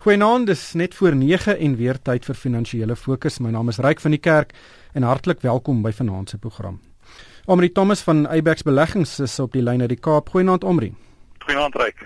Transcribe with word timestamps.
Goeienaand, 0.00 0.46
dis 0.48 0.72
net 0.72 0.94
voor 0.94 1.12
9 1.12 1.58
en 1.58 1.74
weer 1.76 1.98
tyd 2.00 2.24
vir 2.24 2.36
finansiële 2.40 2.94
fokus. 2.96 3.34
My 3.44 3.50
naam 3.52 3.68
is 3.68 3.76
Ryk 3.84 4.00
van 4.00 4.14
die 4.14 4.20
Kerk 4.24 4.54
en 4.96 5.04
hartlik 5.04 5.42
welkom 5.44 5.82
by 5.84 5.92
vanaand 5.92 6.32
se 6.32 6.38
program. 6.40 6.78
Omri 7.44 7.68
Thomas 7.68 8.00
van 8.08 8.24
Abex 8.24 8.64
Beleggings 8.64 9.18
is 9.20 9.36
op 9.44 9.52
die 9.52 9.60
lyn 9.60 9.84
uit 9.84 9.92
die 9.92 10.00
Kaap. 10.00 10.32
Goeienaand 10.32 10.64
Omri. 10.64 10.94
Goeienaand 11.50 11.74
Ryk. 11.74 12.04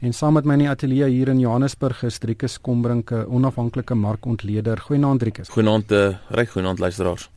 En 0.00 0.14
saam 0.16 0.32
met 0.38 0.46
my 0.48 0.54
in 0.56 0.62
die 0.62 0.68
ateljee 0.70 1.10
hier 1.12 1.28
in 1.28 1.40
Johannesburg 1.42 1.98
is 2.08 2.16
Driekus 2.22 2.54
Kombrink, 2.64 3.10
'n 3.12 3.26
onafhanklike 3.28 3.94
markontleder. 3.94 4.80
Goeienaand 4.80 5.20
Driekus. 5.20 5.48
Goeienaand 5.48 5.92
uh, 5.92 6.14
Ryk, 6.28 6.48
goeienaand 6.48 6.78
luisteraars. 6.78 7.28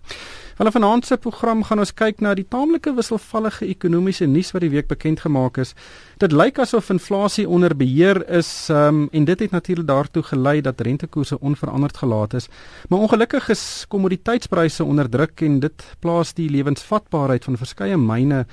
Hulle 0.62 0.72
vanaand 0.72 1.06
se 1.06 1.18
program 1.18 1.64
gaan 1.64 1.80
ons 1.80 1.92
kyk 1.94 2.22
na 2.22 2.34
die 2.38 2.46
taamlike 2.48 2.94
wisselvallige 2.96 3.66
ekonomiese 3.66 4.26
nuus 4.30 4.52
wat 4.54 4.62
die 4.62 4.70
week 4.70 4.88
bekend 4.88 5.20
gemaak 5.20 5.58
is. 5.58 5.74
Dit 6.22 6.32
lyk 6.32 6.60
asof 6.60 6.90
inflasie 6.94 7.48
onder 7.50 7.76
beheer 7.76 8.22
is 8.30 8.70
um, 8.70 9.10
en 9.12 9.26
dit 9.26 9.40
het 9.40 9.52
natuurlik 9.52 9.88
daartoe 9.88 10.24
gelei 10.24 10.62
dat 10.62 10.82
rentekoerse 10.82 11.40
onveranderd 11.40 11.98
gelaat 11.98 12.34
is. 12.34 12.48
Maar 12.90 13.00
ongelukkig 13.00 13.50
is 13.50 13.86
kommoditeitspryse 13.90 14.84
onder 14.84 15.10
druk 15.10 15.42
en 15.42 15.60
dit 15.60 15.88
plaas 16.00 16.34
die 16.34 16.50
lewensvatbaarheid 16.50 17.44
van 17.44 17.58
verskeie 17.58 17.98
myne 17.98 18.46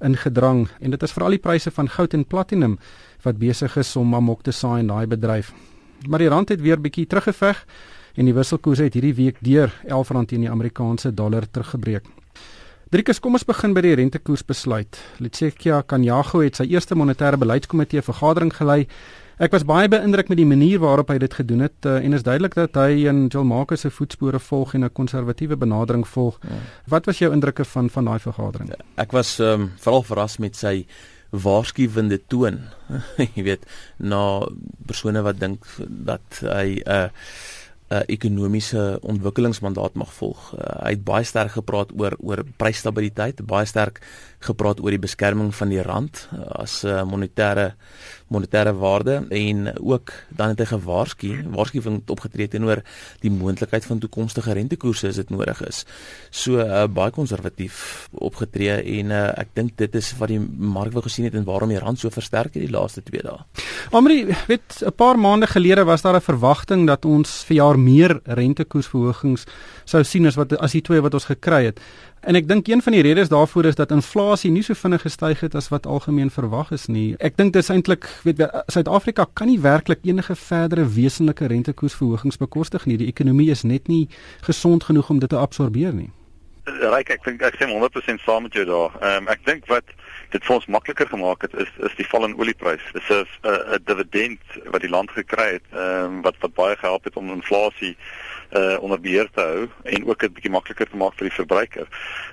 in 0.00 0.16
gedrang 0.16 0.66
en 0.80 0.90
dit 0.90 1.02
is 1.02 1.12
veral 1.12 1.36
die 1.36 1.42
pryse 1.42 1.70
van 1.70 1.88
goud 1.88 2.14
en 2.14 2.24
platinum 2.24 2.78
wat 3.24 3.38
besig 3.38 3.76
is 3.76 3.96
om 3.96 4.14
amok 4.14 4.42
te 4.42 4.52
saai 4.52 4.80
in 4.80 4.92
daai 4.92 5.06
bedryf. 5.06 5.52
Maar 6.08 6.18
die 6.18 6.28
rand 6.28 6.48
het 6.48 6.60
weer 6.60 6.80
bietjie 6.80 7.06
teruggeveg 7.06 7.64
en 8.16 8.24
die 8.24 8.34
wisselkoers 8.34 8.84
het 8.84 8.94
hierdie 8.94 9.14
week 9.14 9.40
deur 9.40 9.72
R11 9.88 10.28
teen 10.30 10.46
die 10.46 10.50
Amerikaanse 10.50 11.14
dollar 11.14 11.48
teruggebreek. 11.50 12.04
Driekus, 12.86 13.18
kom 13.18 13.34
ons 13.34 13.42
begin 13.42 13.72
by 13.74 13.82
die 13.82 13.96
rentekoersbesluit. 13.98 14.98
Letsekia 15.18 15.80
Kanyago 15.82 16.38
het 16.44 16.60
sy 16.60 16.68
eerste 16.70 16.94
monetêre 16.94 17.34
beleidskomitee 17.40 18.04
vergadering 18.06 18.52
gelei. 18.54 18.84
Ek 19.36 19.52
was 19.52 19.66
baie 19.68 19.84
beïndruk 19.92 20.30
met 20.32 20.38
die 20.40 20.48
manier 20.48 20.78
waarop 20.80 21.10
hy 21.12 21.18
dit 21.20 21.34
gedoen 21.36 21.66
het 21.66 21.84
uh, 21.84 21.98
en 22.00 22.16
is 22.16 22.22
duidelik 22.24 22.54
dat 22.56 22.78
hy 22.80 23.02
in 23.04 23.26
Joel 23.28 23.44
Marcus 23.44 23.82
se 23.84 23.90
voetspore 23.92 24.40
volg 24.40 24.72
en 24.74 24.84
'n 24.84 24.92
konservatiewe 24.92 25.56
benadering 25.60 26.06
volg. 26.08 26.38
Ja. 26.40 26.56
Wat 26.88 27.04
was 27.04 27.18
jou 27.18 27.32
indrukke 27.32 27.64
van 27.64 27.90
van 27.90 28.04
daai 28.04 28.18
vergadering? 28.18 28.72
Ek 28.96 29.12
was 29.12 29.38
um, 29.38 29.72
veral 29.76 30.02
verras 30.02 30.38
met 30.38 30.56
sy 30.56 30.86
waarskuwende 31.30 32.20
toon. 32.26 32.60
Jy 33.36 33.42
weet, 33.42 33.66
na 33.98 34.48
persone 34.86 35.20
wat 35.22 35.38
dink 35.38 35.68
dat 35.84 36.40
hy 36.40 36.80
'n 36.80 36.88
uh, 36.88 37.08
'n 37.86 37.94
uh, 37.94 38.02
ekonomiese 38.06 38.98
ontwikkelingsmandaat 39.02 39.94
mag 39.94 40.12
volg. 40.12 40.54
Uh, 40.54 40.82
hy 40.82 40.90
het 40.96 41.04
baie 41.04 41.24
sterk 41.24 41.52
gepraat 41.54 41.92
oor 41.94 42.16
oor 42.18 42.42
prysstabiliteit, 42.58 43.46
baie 43.46 43.66
sterk 43.66 44.00
gepraat 44.46 44.80
oor 44.80 44.94
die 44.94 45.02
beskerming 45.02 45.52
van 45.54 45.72
die 45.72 45.82
rand 45.82 46.28
uh, 46.32 46.62
as 46.62 46.82
'n 46.84 46.88
uh, 46.88 47.04
monetêre 47.04 47.74
monetêre 48.26 48.72
waarde 48.74 49.26
en 49.28 49.78
ook 49.78 50.12
dan 50.28 50.48
het 50.48 50.58
hy 50.58 50.66
gewaarsku, 50.66 51.28
waarskuwing 51.54 52.00
opgetree 52.10 52.48
teenoor 52.50 52.82
die 53.22 53.30
moontlikheid 53.30 53.86
van 53.86 54.00
toekomstige 54.02 54.52
rentekoerse 54.58 55.12
as 55.12 55.20
dit 55.20 55.30
nodig 55.30 55.60
is. 55.66 55.84
So 56.30 56.58
uh, 56.58 56.86
baie 56.90 57.14
konservatief 57.14 58.08
opgetree 58.10 58.80
en 58.98 59.14
uh, 59.14 59.28
ek 59.38 59.54
dink 59.54 59.76
dit 59.78 59.94
is 59.94 60.10
wat 60.18 60.32
die 60.34 60.40
mark 60.40 60.92
wou 60.96 61.04
gesien 61.06 61.28
het 61.28 61.38
en 61.38 61.46
waarom 61.46 61.70
die 61.70 61.78
rand 61.78 62.02
so 62.02 62.10
versterk 62.10 62.58
het 62.58 62.66
die 62.66 62.72
laaste 62.72 63.04
2 63.06 63.22
dae. 63.22 63.38
Amri, 63.94 64.26
weet 64.50 64.82
'n 64.82 64.92
paar 64.96 65.18
maande 65.18 65.46
gelede 65.46 65.84
was 65.84 66.02
daar 66.02 66.16
'n 66.16 66.20
verwagting 66.20 66.86
dat 66.86 67.04
ons 67.04 67.44
vir 67.46 67.56
jaar 67.56 67.78
meer 67.78 68.20
rentekoersverhogings 68.24 69.46
sou 69.84 70.02
sien 70.02 70.26
as 70.26 70.34
wat 70.34 70.58
as 70.58 70.72
die 70.72 70.82
twee 70.82 71.00
wat 71.00 71.14
ons 71.14 71.30
gekry 71.30 71.64
het. 71.64 71.80
En 72.26 72.34
ek 72.34 72.48
dink 72.48 72.66
een 72.66 72.82
van 72.82 72.92
die 72.92 73.02
redes 73.02 73.28
daarvoor 73.28 73.64
is 73.64 73.74
dat 73.78 73.90
inflasie 73.90 74.35
nie 74.44 74.62
so 74.62 74.74
vinnig 74.74 75.02
gestyg 75.02 75.40
het 75.40 75.54
as 75.54 75.68
wat 75.68 75.86
algemeen 75.86 76.30
verwag 76.30 76.70
is 76.70 76.86
nie. 76.86 77.14
Ek 77.18 77.36
dink 77.36 77.52
dis 77.52 77.70
eintlik, 77.70 78.08
weet 78.24 78.38
jy, 78.38 78.48
Suid-Afrika 78.72 79.26
kan 79.34 79.48
nie 79.48 79.60
werklik 79.60 80.04
enige 80.04 80.36
verdere 80.36 80.84
wesenlike 80.84 81.46
rentekoersverhogings 81.46 82.36
bekostig 82.36 82.86
nie. 82.86 82.96
Die 82.96 83.08
ekonomie 83.08 83.50
is 83.50 83.62
net 83.62 83.88
nie 83.88 84.08
gesond 84.42 84.84
genoeg 84.84 85.10
om 85.10 85.18
dit 85.18 85.30
te 85.30 85.38
absorbeer 85.38 85.92
nie. 85.94 86.10
Ryk, 86.66 87.10
ek 87.14 87.24
dink 87.24 87.42
ek 87.46 87.54
stem 87.54 87.70
100% 87.70 88.22
saam 88.24 88.42
met 88.42 88.52
jou 88.52 88.64
daar. 88.66 88.94
Ehm 89.00 89.22
um, 89.22 89.28
ek 89.30 89.44
dink 89.46 89.66
wat 89.70 89.86
dit 90.34 90.42
vir 90.42 90.54
ons 90.56 90.66
makliker 90.66 91.06
gemaak 91.06 91.46
het 91.46 91.54
is 91.54 91.70
is 91.86 91.94
die 91.96 92.06
val 92.10 92.26
in 92.26 92.34
oliepryse. 92.36 92.92
Dis 92.92 93.10
'n 93.10 93.26
'n 93.46 93.82
dividend 93.86 94.40
wat 94.74 94.82
die 94.82 94.90
land 94.90 95.10
gekry 95.10 95.52
het, 95.58 95.66
ehm 95.72 96.04
um, 96.04 96.22
wat 96.22 96.34
wat 96.40 96.54
baie 96.54 96.76
gehelp 96.76 97.04
het 97.04 97.16
om 97.16 97.30
inflasie 97.30 97.96
uh 98.52 98.76
onder 98.82 99.00
beheer 99.00 99.28
te 99.34 99.40
hou 99.40 99.68
en 99.82 100.06
ook 100.06 100.22
'n 100.22 100.32
bietjie 100.32 100.50
makliker 100.50 100.88
te 100.90 100.96
maak 100.96 101.14
vir 101.18 101.28
die 101.28 101.36
verbruiker. 101.36 101.86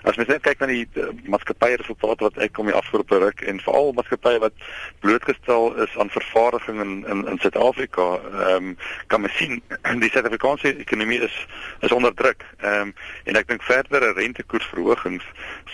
As 0.03 0.16
mens 0.16 0.29
net 0.29 0.41
kyk 0.41 0.59
na 0.59 0.68
die 0.68 0.88
uh, 0.94 1.09
maatskappye 1.25 1.75
resultate 1.75 2.24
wat 2.24 2.38
uitkom 2.38 2.66
die 2.66 2.75
afgelope 2.75 3.18
ruk 3.18 3.41
en 3.41 3.59
veral 3.59 3.94
maatskappye 3.94 4.40
wat 4.40 4.53
blootgestel 5.00 5.75
is 5.75 5.97
aan 5.97 6.09
vervaardiging 6.09 6.81
in 6.81 7.06
in 7.07 7.28
in 7.28 7.40
Suid-Afrika, 7.40 8.19
ehm 8.31 8.56
um, 8.56 8.78
kan 9.07 9.22
mens 9.22 9.38
sien 9.38 9.62
die 10.03 10.12
Suid-Afrikaanse 10.12 10.75
ekonomie 10.78 11.19
is 11.22 11.47
is 11.79 11.91
onder 11.91 12.13
druk. 12.13 12.46
Ehm 12.62 12.81
um, 12.81 12.94
en 13.23 13.35
ek 13.35 13.47
dink 13.47 13.63
verdere 13.63 14.13
rentekoersverhogings 14.13 15.25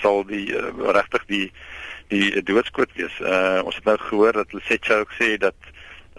sal 0.01 0.25
die 0.25 0.55
uh, 0.55 0.71
regtig 0.91 1.25
die 1.25 1.51
die 2.07 2.43
doodskoot 2.43 2.89
wees. 2.95 3.19
Uh 3.19 3.61
ons 3.63 3.75
het 3.75 3.85
nou 3.85 3.97
gehoor 3.97 4.33
dat 4.33 4.53
Lesotho 4.53 4.99
ook 4.99 5.13
sê 5.19 5.37
dat 5.37 5.55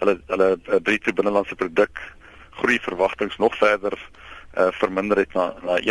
hulle 0.01 0.21
hulle 0.27 0.79
bruto 0.81 1.13
binnelandse 1.13 1.55
produk 1.55 1.99
groei 2.61 2.79
verwagtinge 2.81 3.37
nog 3.37 3.55
verder 3.57 3.97
uh, 4.57 4.67
verminder 4.71 5.17
het 5.17 5.33
na 5.33 5.53
na 5.63 5.79
1.4% 5.79 5.83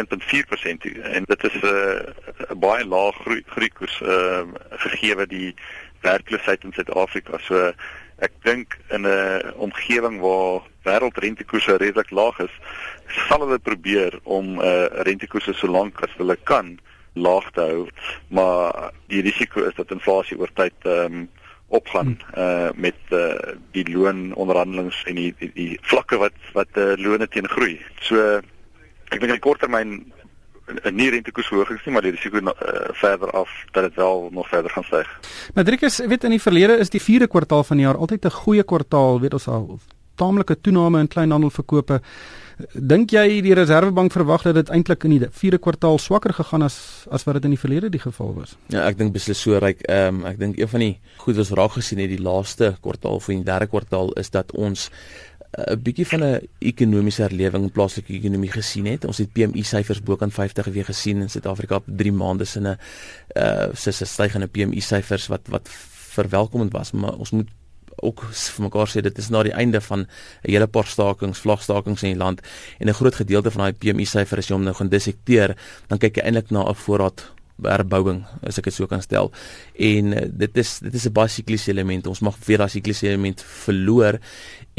en 1.03 1.25
dit 1.25 1.44
is 1.44 1.56
'n 1.62 1.66
uh, 1.66 2.56
baie 2.56 2.84
lae 2.84 3.12
groei 3.12 3.42
groeikoers 3.47 4.00
uh, 4.00 4.42
gegee 4.70 5.26
die 5.26 5.54
werkloosheid 6.00 6.64
in 6.64 6.72
Suid-Afrika. 6.72 7.38
So 7.38 7.72
ek 8.19 8.32
dink 8.42 8.78
in 8.88 9.06
'n 9.06 9.53
omgewing 9.56 10.20
waar 10.20 10.62
wêreldrentekoerse 10.82 11.76
redelik 11.76 12.10
laag 12.10 12.38
is, 12.38 12.54
sal 13.28 13.41
hulle 13.41 13.58
probeer 13.58 14.19
om 14.22 14.60
uh, 14.60 14.87
rentekoerse 15.08 15.52
so 15.52 15.66
lank 15.66 16.00
as 16.02 16.16
hulle 16.16 16.37
kan 16.44 16.78
laag 17.12 17.50
te 17.50 17.60
hou, 17.60 17.88
maar 18.28 18.92
die 19.06 19.20
risiko 19.20 19.64
is 19.64 19.75
dat 19.75 19.91
inflasie 19.91 20.38
oor 20.38 20.52
tyd 20.54 20.75
ehm 20.84 21.14
um, 21.14 21.28
opgaan 21.70 22.16
uh 22.36 22.70
met 22.75 22.98
uh 23.14 23.54
die 23.75 23.86
loononderhandelings 23.91 25.03
en 25.06 25.14
die 25.14 25.34
die, 25.38 25.50
die 25.54 25.78
vlakke 25.82 26.19
wat 26.19 26.38
wat 26.53 26.78
uh, 26.78 26.92
lone 26.98 27.28
teen 27.28 27.48
groei. 27.48 27.78
So 28.03 28.41
ek 29.10 29.20
dink 29.20 29.32
in 29.32 29.44
korttermyn 29.44 30.00
'n 30.70 30.94
nie 30.94 31.10
rentekoersverhogings 31.10 31.84
nie, 31.84 31.94
maar 31.94 32.04
die 32.06 32.14
risiko 32.14 32.38
uh, 32.38 32.53
verder 33.03 33.31
af 33.31 33.50
dat 33.72 33.88
dit 33.88 33.94
wel 33.94 34.28
nog 34.32 34.48
verder 34.48 34.70
gaan 34.70 34.84
styg. 34.84 35.08
Madrikus, 35.54 35.98
weet 35.98 36.25
in 36.25 36.36
die 36.36 36.42
verlede 36.42 36.78
is 36.78 36.91
die 36.91 37.03
4de 37.03 37.26
kwartaal 37.26 37.64
van 37.64 37.76
die 37.76 37.87
jaar 37.87 37.97
altyd 37.97 38.25
'n 38.25 38.31
goeie 38.31 38.64
kwartaal, 38.64 39.20
weet 39.20 39.32
ons 39.32 39.48
al 39.48 39.81
taamlike 40.14 40.60
toename 40.60 41.00
in 41.00 41.08
kleinhandelverkope. 41.08 42.00
Dink 42.75 43.12
jy 43.15 43.41
die 43.44 43.54
Reserwebank 43.56 44.12
verwag 44.12 44.44
dat 44.47 44.56
dit 44.59 44.71
eintlik 44.75 45.04
in 45.06 45.15
die 45.15 45.28
vierde 45.43 45.59
kwartaal 45.62 45.98
swakker 46.03 46.34
gegaan 46.34 46.65
as 46.66 46.76
as 47.10 47.25
wat 47.26 47.38
dit 47.38 47.48
in 47.48 47.54
die 47.56 47.60
verlede 47.60 47.91
die 47.93 48.03
geval 48.03 48.34
was? 48.37 48.56
Ja, 48.72 48.87
ek 48.88 48.98
dink 48.98 49.15
beslis 49.15 49.41
so 49.41 49.59
ryk. 49.59 49.82
Ehm 49.88 50.21
um, 50.21 50.28
ek 50.31 50.38
dink 50.41 50.60
een 50.60 50.70
van 50.70 50.84
die 50.84 50.94
goed 51.22 51.37
wat 51.37 51.44
ons 51.47 51.56
raak 51.59 51.76
gesien 51.78 52.03
het 52.03 52.12
die 52.12 52.22
laaste 52.22 52.75
kwartaal 52.81 53.20
van 53.20 53.43
die 53.43 53.49
derde 53.50 53.70
kwartaal 53.70 54.12
is 54.20 54.31
dat 54.31 54.53
ons 54.53 54.88
eh, 54.88 55.75
'n 55.75 55.82
bietjie 55.82 56.06
van 56.06 56.25
'n 56.25 56.49
ekonomiese 56.59 57.22
herlewing 57.22 57.65
in 57.65 57.76
plaaslike 57.76 58.12
ekonomie 58.12 58.53
gesien 58.53 58.87
het. 58.87 59.04
Ons 59.04 59.19
het 59.19 59.32
PMI 59.32 59.62
syfers 59.62 60.03
bo 60.03 60.16
kan 60.16 60.31
50 60.31 60.66
weer 60.66 60.84
gesien 60.84 61.20
in 61.20 61.31
Suid-Afrika 61.31 61.76
op 61.76 61.87
3 61.87 62.12
maande 62.12 62.44
'n 62.44 62.76
uh 63.37 63.69
se 63.75 64.04
stygende 64.04 64.47
PMI 64.47 64.81
syfers 64.81 65.26
wat 65.26 65.49
wat 65.49 65.69
verwelkomend 66.10 66.72
was, 66.72 66.93
maar 66.93 67.15
ons 67.15 67.31
moet 67.31 67.49
ook 67.96 68.22
vir 68.32 68.64
mekaar 68.64 68.88
sê 68.88 69.02
dit 69.02 69.18
is 69.18 69.30
na 69.30 69.42
die 69.42 69.52
einde 69.52 69.80
van 69.80 70.00
'n 70.00 70.06
hele 70.50 70.66
paar 70.66 70.86
stakings, 70.86 71.38
vlagstakings 71.38 72.02
in 72.02 72.12
die 72.12 72.24
land 72.24 72.40
en 72.78 72.88
'n 72.88 72.94
groot 72.94 73.14
gedeelte 73.14 73.50
van 73.50 73.64
daai 73.64 73.72
PMI 73.72 74.04
syfer 74.04 74.38
as 74.38 74.48
jy 74.48 74.54
hom 74.54 74.64
nou 74.64 74.74
gaan 74.74 74.88
dissekteer, 74.88 75.56
dan 75.88 75.98
kyk 75.98 76.16
jy 76.16 76.22
eintlik 76.22 76.50
na 76.50 76.64
'n 76.68 76.74
voorraad 76.74 77.24
herbouing 77.68 78.24
as 78.46 78.58
ek 78.58 78.64
dit 78.70 78.74
so 78.74 78.86
kan 78.86 79.02
stel. 79.02 79.30
En 79.78 80.12
uh, 80.16 80.26
dit 80.28 80.56
is 80.56 80.78
dit 80.80 80.94
is 80.94 81.06
'n 81.06 81.12
baie 81.12 81.28
sikliese 81.28 81.70
element. 81.70 82.06
Ons 82.06 82.20
mag 82.20 82.36
weer 82.46 82.58
daai 82.58 82.68
sikliese 82.68 83.06
element 83.06 83.42
verloor 83.42 84.18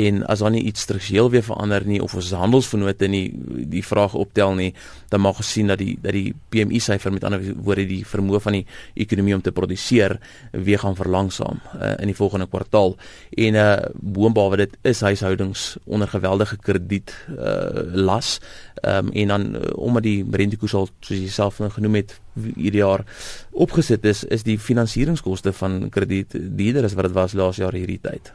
en 0.08 0.22
as 0.32 0.42
dan 0.44 0.56
nie 0.56 0.64
iets 0.70 0.82
struktureel 0.86 1.30
weer 1.34 1.44
verander 1.46 1.86
nie 1.86 2.02
of 2.04 2.16
ons 2.18 2.32
handelsvennote 2.38 3.08
nie 3.12 3.26
die 3.72 3.84
vraag 3.86 4.16
optel 4.18 4.56
nie, 4.58 4.72
dan 5.12 5.24
mag 5.24 5.40
ons 5.42 5.52
sien 5.54 5.72
dat 5.72 5.82
die 5.82 5.96
dat 6.02 6.16
die 6.16 6.34
PMI 6.54 6.80
syfer 6.84 7.14
met 7.14 7.26
ander 7.28 7.44
woorde 7.64 7.86
die 7.90 8.02
vermoë 8.08 8.42
van 8.44 8.58
die 8.60 8.64
ekonomie 9.06 9.36
om 9.36 9.44
te 9.44 9.54
produseer 9.56 10.18
weer 10.52 10.82
gaan 10.82 10.98
verlangsaam 10.98 11.62
uh, 11.76 11.94
in 12.00 12.12
die 12.12 12.18
volgende 12.18 12.48
kwartaal. 12.52 12.96
En 13.38 13.60
uh 13.60 13.70
boonbehalwe 14.02 14.58
dit 14.66 14.78
is 14.88 15.02
huishoudings 15.02 15.78
onder 15.86 16.08
geweldige 16.08 16.58
krediet 16.58 17.14
uh 17.38 17.86
las. 18.08 18.40
Ehm 18.82 19.08
um, 19.08 19.14
en 19.14 19.28
dan 19.28 19.48
uh, 19.56 19.62
omdat 19.76 20.04
die 20.04 20.26
rentekoers 20.32 20.74
al 20.74 20.90
soos 21.00 21.18
jy 21.18 21.30
self 21.30 21.60
nou 21.60 21.72
genoem 21.72 22.02
het 22.02 22.20
hierdie 22.56 22.82
jaar 22.82 23.06
opgesit 23.52 24.06
is, 24.06 24.24
is 24.24 24.44
die 24.48 24.60
finansieringskoste 24.60 25.54
van 25.54 25.90
krediet 25.90 26.36
duurder 26.36 26.88
as 26.88 26.96
wat 26.96 27.12
dit 27.12 27.18
was 27.18 27.36
laas 27.38 27.60
jaar 27.62 27.76
hierdie 27.76 28.00
tyd. 28.02 28.32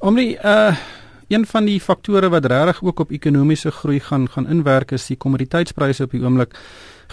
Omri 0.00 0.36
uh 0.44 0.76
Een 1.30 1.44
van 1.46 1.62
die 1.64 1.78
faktore 1.78 2.26
wat 2.28 2.46
regtig 2.50 2.80
ook 2.82 3.00
op 3.04 3.10
ekonomiese 3.14 3.70
groei 3.70 4.00
gaan 4.02 4.24
gaan 4.28 4.48
inwerk 4.50 4.90
is 4.90 5.04
die 5.06 5.16
kommoditeitspryse 5.16 6.02
op 6.08 6.10
die 6.10 6.24
oomblik. 6.24 6.56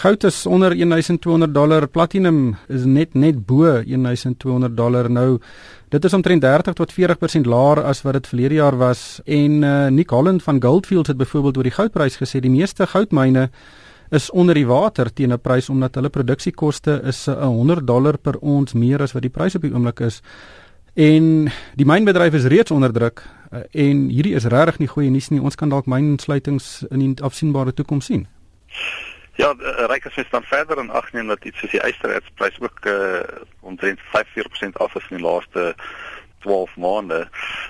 Goud 0.01 0.23
is 0.23 0.45
onder 0.45 0.73
1200 0.73 1.53
dollar, 1.53 1.87
platinum 1.87 2.55
is 2.67 2.85
net 2.85 3.13
net 3.13 3.45
bo 3.45 3.83
1200 3.85 4.77
dollar 4.77 5.09
nou. 5.11 5.37
Dit 5.89 6.05
is 6.05 6.13
omtrent 6.13 6.41
30 6.41 6.73
tot 6.73 6.93
40% 6.93 7.45
laer 7.45 7.83
as 7.83 8.01
wat 8.01 8.13
dit 8.13 8.27
verlede 8.27 8.57
jaar 8.57 8.77
was 8.77 9.21
en 9.25 9.61
uh, 9.61 9.87
Nick 9.87 10.09
Holland 10.09 10.43
van 10.43 10.61
Goldfields 10.61 11.07
het 11.07 11.17
byvoorbeeld 11.17 11.57
oor 11.57 11.69
die 11.69 11.77
goudprys 11.77 12.17
gesê 12.17 12.41
die 12.41 12.49
meeste 12.49 12.87
goudmyne 12.87 13.49
is 14.09 14.31
onder 14.31 14.55
die 14.55 14.67
water 14.67 15.13
teen 15.13 15.33
'n 15.33 15.39
prys 15.39 15.69
omdat 15.69 15.95
hulle 15.95 16.09
produksiekoste 16.09 17.01
is 17.03 17.27
'n 17.27 17.37
100 17.37 17.87
dollar 17.87 18.17
per 18.17 18.37
ons 18.39 18.73
meer 18.73 19.01
as 19.01 19.13
wat 19.13 19.21
die 19.21 19.31
prys 19.31 19.55
op 19.55 19.61
die 19.61 19.73
oomblik 19.73 19.99
is. 19.99 20.21
En 20.97 21.51
die 21.77 21.85
mynbedryf 21.85 22.33
is 22.33 22.45
reeds 22.49 22.71
onder 22.71 22.93
druk 22.93 23.21
uh, 23.53 23.59
en 23.71 24.07
hierdie 24.09 24.33
is 24.35 24.47
regtig 24.49 24.79
nie 24.81 24.87
goeie 24.89 25.09
nuus 25.13 25.27
nie. 25.29 25.41
Ons 25.41 25.55
kan 25.55 25.69
dalk 25.69 25.85
mynsluitings 25.85 26.87
in 26.89 27.03
die 27.03 27.11
afsienbare 27.21 27.73
toekoms 27.77 28.09
sien. 28.09 28.23
Ja, 29.37 29.51
eh, 29.53 29.85
Rykers 29.91 30.15
het 30.17 30.31
dan 30.33 30.47
verder 30.49 30.81
in 30.81 30.89
ag 30.89 31.11
neem 31.13 31.29
dat 31.29 31.45
iets 31.45 31.61
soos 31.61 31.75
die 31.75 31.83
ysterertsprys 31.85 32.57
ook 32.65 32.89
uh 32.89 33.21
omtrent 33.61 34.01
5-4% 34.09 34.81
af 34.81 34.95
is 34.95 35.05
in 35.09 35.19
die 35.19 35.25
laaste 35.25 35.75
12 36.41 36.73
maande 36.75 37.27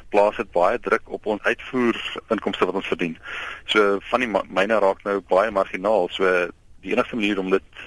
plaas 0.10 0.40
dit 0.40 0.52
baie 0.56 0.80
druk 0.80 1.12
op 1.12 1.26
ons 1.26 1.44
uitvoerinkomste 1.44 2.66
wat 2.66 2.80
ons 2.80 2.88
verdien. 2.96 3.18
So 3.66 4.00
van 4.08 4.24
die 4.24 4.32
myne 4.32 4.80
raak 4.80 5.04
nou 5.04 5.20
baie 5.28 5.52
marginaal. 5.52 6.08
So 6.16 6.48
die 6.80 6.96
enigste 6.96 7.20
manier 7.20 7.44
om 7.44 7.52
dit 7.52 7.84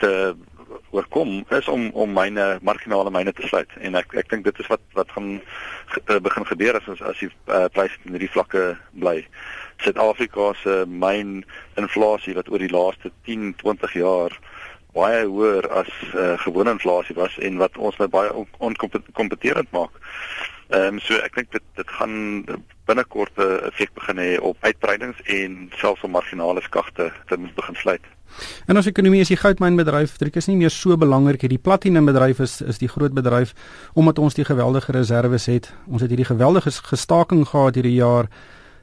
te 0.00 0.34
oorkom 0.90 1.44
is 1.56 1.68
om 1.68 1.88
om 1.92 2.12
myne 2.14 2.58
marginale 2.66 3.10
myne 3.14 3.32
te 3.32 3.46
sluit 3.46 3.70
en 3.80 3.98
ek 4.00 4.14
ek 4.22 4.30
dink 4.32 4.44
dit 4.44 4.60
is 4.62 4.70
wat 4.72 4.82
wat 4.98 5.10
gaan 5.14 5.40
begin 6.26 6.46
gebeur 6.46 6.78
as 6.80 6.88
as 7.00 7.22
die 7.22 7.30
uh, 7.30 7.66
pryse 7.72 7.98
in 8.04 8.16
hierdie 8.16 8.32
vlakke 8.34 8.64
bly. 8.92 9.20
Suid-Afrika 9.80 10.52
se 10.60 10.82
myn 10.86 11.40
inflasie 11.80 12.34
wat 12.36 12.50
oor 12.52 12.62
die 12.62 12.72
laaste 12.72 13.12
10, 13.28 13.54
20 13.62 13.94
jaar 14.02 14.34
baie 14.94 15.22
hoër 15.26 15.68
as 15.82 15.90
uh, 16.14 16.34
gewone 16.42 16.74
inflasie 16.74 17.16
was 17.16 17.38
en 17.38 17.60
wat 17.62 17.78
ons 17.78 17.96
nou 18.02 18.08
baie 18.10 18.46
onkompeterend 18.58 19.70
maak. 19.76 19.94
Ehm 20.70 20.94
um, 20.94 20.98
so 21.02 21.18
ek 21.18 21.34
dink 21.34 21.50
dit 21.52 21.62
dit 21.74 21.88
gaan 21.98 22.44
binnekort 22.86 23.34
'n 23.38 23.66
effek 23.70 23.90
begin 23.94 24.18
hê 24.18 24.38
op 24.38 24.56
uitbreidings 24.60 25.18
en 25.26 25.70
selfs 25.76 26.02
om 26.02 26.10
marginale 26.10 26.62
skagte 26.62 27.12
te 27.26 27.36
moet 27.36 27.54
begin 27.54 27.74
sluit. 27.74 28.04
En 28.66 28.76
ons 28.76 28.86
ekonomie 28.86 29.20
is 29.20 29.28
die 29.28 29.36
goudmynbedryf, 29.36 30.16
dit 30.16 30.36
is 30.36 30.46
nie 30.46 30.56
meer 30.56 30.70
so 30.70 30.96
belangrik 30.96 31.40
hierdie 31.40 31.58
platinumbedryf 31.58 32.38
is 32.38 32.60
is 32.60 32.78
die 32.78 32.88
groot 32.88 33.14
bedryf 33.14 33.54
omdat 33.94 34.18
ons 34.18 34.34
die 34.34 34.44
geweldige 34.44 34.92
reserves 34.92 35.46
het. 35.46 35.72
Ons 35.86 36.00
het 36.02 36.10
hierdie 36.10 36.30
geweldige 36.30 36.70
gestaking 36.70 37.48
gehad 37.48 37.74
hierdie 37.74 37.98
jaar 37.98 38.28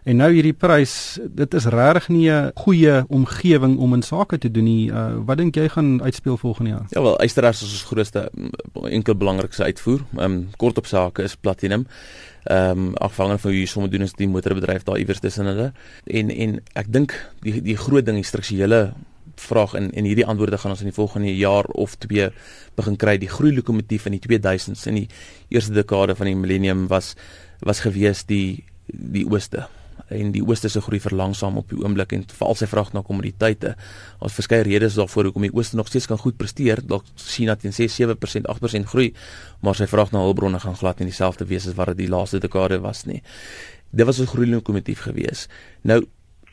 En 0.07 0.15
nou 0.21 0.29
hierdie 0.31 0.55
prys, 0.55 1.17
dit 1.35 1.55
is 1.57 1.65
regtig 1.67 2.05
nie 2.07 2.29
'n 2.31 2.51
goeie 2.55 3.03
omgewing 3.09 3.77
om 3.77 3.93
in 3.93 4.01
sake 4.01 4.37
te 4.37 4.51
doen 4.51 4.63
nie. 4.63 4.89
Uh, 4.89 5.17
wat 5.25 5.37
dink 5.37 5.55
jy 5.55 5.67
gaan 5.69 6.01
uitspeel 6.01 6.37
volgende 6.37 6.69
jaar? 6.69 6.85
Ja 6.89 7.01
wel, 7.01 7.21
ysterers 7.23 7.61
is 7.61 7.71
ons 7.71 7.83
grootste 7.83 8.31
enkel 8.83 9.15
belangrikste 9.15 9.63
uitvoer. 9.63 9.99
Ehm 10.15 10.31
um, 10.31 10.49
kort 10.57 10.77
op 10.77 10.85
sake 10.85 11.23
is 11.23 11.35
platinum. 11.35 11.87
Ehm 12.43 12.69
um, 12.69 12.93
afhangende 12.95 13.37
van 13.37 13.51
hoe 13.51 13.59
jy 13.59 13.65
somme 13.65 13.89
doen 13.89 14.01
is 14.01 14.13
die 14.13 14.27
motorbedryf 14.27 14.83
daar 14.83 14.97
iewers 14.97 15.19
tussen 15.19 15.45
hulle. 15.45 15.73
En 16.05 16.29
en 16.29 16.59
ek 16.73 16.93
dink 16.93 17.31
die 17.41 17.61
die 17.61 17.77
groot 17.77 18.05
ding, 18.05 18.15
die 18.15 18.23
strukturele 18.23 18.93
vraag 19.35 19.73
en 19.73 19.91
en 19.91 20.03
hierdie 20.03 20.25
antwoorde 20.25 20.57
gaan 20.57 20.71
ons 20.71 20.79
in 20.79 20.87
die 20.87 20.99
volgende 21.01 21.35
jaar 21.35 21.65
of 21.65 21.95
twee 21.95 22.29
begin 22.75 22.95
kry. 22.95 23.17
Die 23.17 23.29
groei 23.29 23.55
lokomotief 23.55 24.05
in 24.05 24.19
die 24.19 24.23
2000s 24.23 24.87
in 24.87 24.95
die 24.95 25.07
eerste 25.49 25.73
dekade 25.73 26.15
van 26.15 26.25
die 26.25 26.35
millennium 26.35 26.87
was 26.87 27.15
was 27.59 27.79
gewees 27.79 28.23
die 28.25 28.63
die 28.87 29.27
ooste 29.27 29.67
en 30.09 30.31
die 30.31 30.43
ooste 30.43 30.69
se 30.69 30.81
groei 30.81 30.99
verlangsaam 31.03 31.57
op 31.57 31.69
die 31.69 31.79
oomblik 31.81 32.13
en 32.15 32.25
veral 32.31 32.55
sy 32.55 32.67
vraag 32.69 32.93
na 32.95 33.03
kommoditeite. 33.05 33.75
Ons 34.23 34.35
verskeie 34.37 34.63
redes 34.67 34.97
daarvoor 34.99 35.29
hoekom 35.29 35.47
die 35.47 35.53
ooste 35.53 35.75
nog 35.75 35.87
steeds 35.91 36.07
kan 36.07 36.19
goed 36.21 36.37
presteer. 36.39 36.81
Dalk 36.83 37.05
China 37.15 37.55
teen 37.55 37.75
6-7%, 37.75 38.47
8% 38.47 38.91
groei, 38.91 39.13
maar 39.61 39.75
sy 39.75 39.87
vraag 39.87 40.13
na 40.15 40.23
hulpbronne 40.23 40.59
gaan 40.63 40.77
glad 40.79 40.99
nie 40.99 41.11
dieselfde 41.11 41.47
wees 41.49 41.67
as 41.67 41.75
wat 41.79 41.93
dit 41.93 42.05
die 42.05 42.11
laaste 42.11 42.39
dekade 42.39 42.79
was 42.83 43.05
nie. 43.05 43.21
Dit 43.91 44.05
was 44.05 44.19
'n 44.19 44.27
groei 44.27 44.47
lokomotief 44.47 45.01
gewees. 45.07 45.47
Nou 45.83 46.05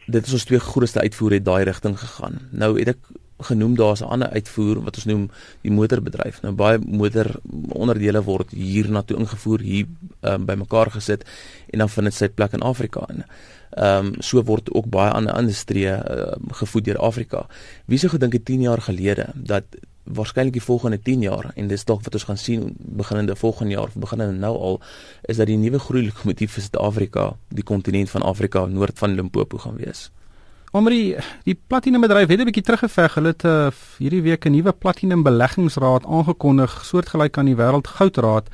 dit 0.07 0.27
is 0.27 0.33
ons 0.33 0.45
twee 0.45 0.61
grootste 0.61 1.01
uitvoere 1.01 1.35
het 1.35 1.45
daai 1.45 1.65
rigting 1.65 1.99
gegaan. 1.99 2.41
Nou 2.51 2.79
het 2.79 2.89
ek 2.89 2.99
genoem 3.39 3.75
daar's 3.75 4.01
'n 4.01 4.05
ander 4.05 4.31
uitvoer 4.31 4.83
wat 4.83 4.97
ons 4.97 5.05
noem 5.05 5.31
die 5.61 5.71
motorbedryf. 5.71 6.43
Nou 6.43 6.55
baie 6.55 6.79
motoronderdele 6.79 8.23
word 8.23 8.51
hier 8.51 8.91
na 8.91 9.03
toe 9.03 9.17
ingevoer, 9.19 9.61
hier 9.61 9.87
um, 10.21 10.45
bymekaar 10.45 10.91
gesit 10.91 11.25
en 11.71 11.79
dan 11.79 11.89
vind 11.89 12.07
dit 12.07 12.15
sy 12.15 12.29
plek 12.29 12.53
in 12.53 12.63
Afrika 12.63 13.07
in. 13.09 13.25
Ehm 13.71 14.07
um, 14.07 14.15
so 14.19 14.43
word 14.43 14.71
ook 14.73 14.87
baie 14.87 15.11
ander 15.11 15.39
industrieë 15.39 15.97
uh, 16.11 16.33
gevoed 16.49 16.85
deur 16.85 16.99
Afrika. 16.99 17.47
Wie 17.85 17.99
sou 17.99 18.11
gedink 18.11 18.33
het 18.33 18.45
10 18.45 18.61
jaar 18.61 18.81
gelede 18.81 19.27
dat 19.35 19.65
waarskynlik 20.05 20.53
die 20.53 20.63
volgende 20.63 20.99
10 21.03 21.21
jaar 21.21 21.53
en 21.55 21.69
dis 21.69 21.85
dalk 21.85 22.03
wat 22.05 22.15
ons 22.15 22.25
gaan 22.25 22.39
sien 22.39 22.75
beginnende 22.79 23.37
volgende 23.37 23.73
jaar 23.73 23.89
of 23.89 23.95
beginnende 23.95 24.39
nou 24.39 24.57
al 24.59 24.81
is 25.23 25.37
dat 25.37 25.47
die 25.47 25.57
nuwe 25.57 25.79
groei 25.79 26.05
lokomotief 26.05 26.53
vir 26.53 26.63
Suid-Afrika, 26.63 27.37
die 27.49 27.65
kontinent 27.65 28.11
van 28.11 28.23
Afrika 28.23 28.67
noord 28.67 28.99
van 28.99 29.15
Limpopo 29.15 29.59
gaan 29.59 29.77
wees. 29.77 30.11
Omri, 30.75 31.15
die 31.47 31.55
platinum 31.55 32.03
bedryf 32.03 32.29
het 32.29 32.41
'n 32.41 32.49
bietjie 32.51 32.65
teruggeveg. 32.67 33.15
Hulle 33.15 33.31
het 33.31 33.45
uh, 33.45 33.71
hierdie 34.03 34.23
week 34.23 34.45
'n 34.45 34.51
nuwe 34.51 34.73
platinum 34.73 35.23
beleggingsraad 35.23 36.05
aangekondig, 36.05 36.85
soortgelyk 36.85 37.39
aan 37.39 37.47
die 37.47 37.55
wêreld 37.55 37.87
goudraad. 37.87 38.49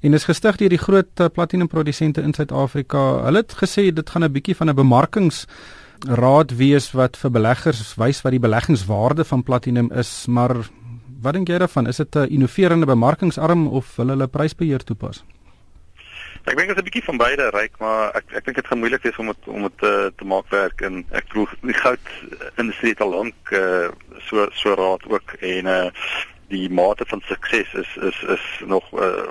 En 0.00 0.12
is 0.12 0.24
gestig 0.24 0.56
deur 0.56 0.68
die 0.68 0.78
groot 0.78 1.20
uh, 1.20 1.26
platinum 1.32 1.68
produsente 1.68 2.20
in 2.20 2.34
Suid-Afrika. 2.34 3.22
Hulle 3.24 3.38
het 3.38 3.54
gesê 3.54 3.94
dit 3.94 4.10
gaan 4.10 4.24
'n 4.24 4.32
bietjie 4.32 4.56
van 4.56 4.70
'n 4.70 4.74
bemarkingsraad 4.74 6.50
wees 6.56 6.90
wat 6.92 7.16
vir 7.16 7.30
beleggers 7.30 7.94
wys 7.94 8.22
wat 8.22 8.32
die 8.32 8.42
beleggingswaarde 8.42 9.24
van 9.24 9.42
platinum 9.42 9.92
is, 9.92 10.26
maar 10.26 10.56
wat 11.22 11.34
dink 11.34 11.48
jy 11.48 11.58
daarvan? 11.58 11.86
Is 11.86 11.96
dit 11.96 12.16
'n 12.16 12.26
innoverende 12.28 12.86
bemarkingsarm 12.86 13.68
of 13.68 13.96
hulle 13.96 14.10
hulle 14.10 14.26
prysbeheer 14.26 14.84
toepas? 14.84 15.22
Ek 16.42 16.56
dink 16.58 16.68
dit 16.68 16.76
is 16.76 16.82
'n 16.82 16.88
bietjie 16.90 17.04
van 17.06 17.16
beide 17.16 17.50
ryk, 17.54 17.78
maar 17.78 18.10
ek 18.18 18.32
ek 18.34 18.44
dink 18.44 18.56
dit 18.56 18.66
gaan 18.66 18.78
moeilik 18.78 19.02
wees 19.02 19.18
om 19.22 19.28
het, 19.28 19.42
om 19.46 19.62
dit 19.62 19.82
uh, 19.86 20.06
te 20.16 20.24
maak 20.24 20.48
werk 20.50 20.80
en 20.80 21.04
ek 21.14 21.28
glo 21.30 21.46
die 21.62 21.76
goud 21.84 22.08
industrie 22.58 22.90
het 22.90 23.00
al 23.00 23.14
lank 23.14 23.52
uh, 23.54 23.88
so 24.26 24.48
so 24.50 24.74
raad 24.74 25.06
ook 25.06 25.36
en 25.38 25.70
uh, 25.70 25.90
die 26.50 26.66
mate 26.70 27.06
van 27.06 27.22
sukses 27.28 27.70
is 27.74 27.96
is 28.10 28.18
is 28.34 28.44
nog 28.66 28.90
uh, 28.98 29.30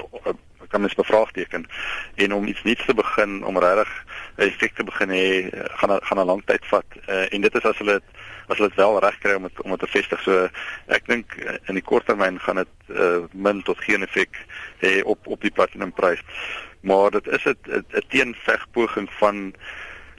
kan 0.72 0.82
mens 0.82 0.96
bevraagteken 0.96 1.68
en 2.16 2.34
om 2.34 2.48
iets 2.48 2.64
nuuts 2.64 2.86
te 2.86 2.94
begin 2.94 3.44
om 3.44 3.60
regtig 3.60 3.92
'n 4.38 4.48
effek 4.48 4.74
te 4.76 4.84
begin 4.84 5.10
hê 5.10 5.28
gaan 5.80 6.00
gaan 6.02 6.20
'n 6.20 6.32
lang 6.32 6.42
tyd 6.46 6.66
vat 6.66 6.88
uh, 7.10 7.34
en 7.34 7.42
dit 7.42 7.56
is 7.56 7.64
as 7.64 7.78
hulle 7.78 8.02
as 8.48 8.58
hulle 8.58 8.70
dit 8.70 8.78
wel 8.78 9.00
reg 9.00 9.18
kry 9.20 9.34
om 9.34 9.44
het, 9.44 9.62
om 9.62 9.70
dit 9.70 9.80
te 9.80 9.88
vestig. 9.88 10.22
So 10.22 10.50
ek 10.88 11.08
dink 11.08 11.36
in 11.68 11.76
die 11.76 11.84
kort 11.84 12.06
termyn 12.06 12.40
gaan 12.40 12.56
dit 12.56 12.76
uh, 12.88 13.24
min 13.32 13.64
tot 13.64 13.80
geen 13.84 14.04
effek 14.04 14.46
hê 14.80 15.02
op 15.04 15.28
op 15.28 15.42
die 15.42 15.52
platinumprys 15.52 16.24
maar 16.82 17.12
dit 17.12 17.28
is 17.28 17.46
'n 17.46 18.06
teenvegpoging 18.08 19.10
van 19.12 19.54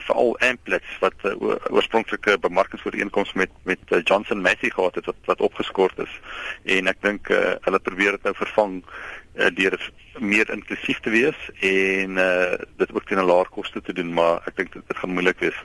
veral 0.03 0.37
Amplets 0.39 0.99
wat 0.99 1.13
uh, 1.23 1.35
oorspronklike 1.71 2.37
bemarkingsooreenkoms 2.39 3.33
met 3.33 3.49
met 3.63 3.79
uh, 3.89 3.99
Johnson 4.03 4.41
Matthey 4.41 4.69
gehad 4.69 4.95
het 4.95 5.05
wat 5.05 5.15
wat 5.25 5.41
opgeskort 5.41 5.99
is 5.99 6.19
en 6.63 6.87
ek 6.91 6.99
dink 7.05 7.29
uh, 7.31 7.55
hulle 7.67 7.79
probeer 7.79 8.17
dit 8.17 8.27
nou 8.27 8.35
vervang 8.35 8.79
uh, 8.83 9.49
deur 9.55 9.77
meer 10.19 10.49
inklusief 10.53 10.99
te 11.05 11.13
wees 11.13 11.39
en 11.59 12.19
uh, 12.21 12.59
dit 12.81 12.93
ook 12.93 13.07
teen 13.07 13.21
'n 13.21 13.29
laer 13.31 13.49
koste 13.49 13.81
te 13.81 13.93
doen 13.93 14.13
maar 14.13 14.43
ek 14.45 14.57
dink 14.59 14.73
dit, 14.73 14.83
dit 14.87 14.97
gaan 14.97 15.15
moeilik 15.15 15.39
wees. 15.39 15.63